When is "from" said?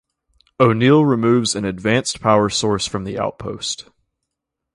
2.87-3.03